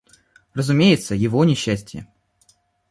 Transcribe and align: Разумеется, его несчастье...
Разумеется, 0.55 1.13
его 1.13 1.45
несчастье... 1.45 2.07